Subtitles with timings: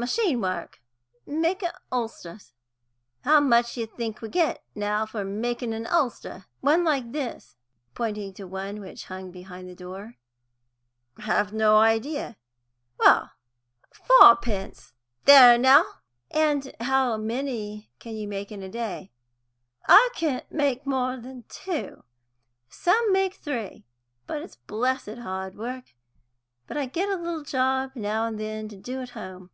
[0.00, 0.80] "Machine work;
[1.26, 2.52] makin' ulsters.
[3.24, 7.56] How much do you think we get, now, for makin' a ulster one like this?"
[7.96, 10.14] pointing to one which hung behind the door.
[11.18, 12.36] "Have no idea."
[12.96, 13.32] "Well,
[13.92, 14.92] fourpence:
[15.24, 15.84] there now!"
[16.30, 19.10] "And how many can you make in a day?"
[19.88, 22.04] "I can't make no more than two.
[22.68, 23.84] Some make three,
[24.28, 25.92] but it's blessed hard work.
[26.68, 29.50] But I get a little job now and then to do at home."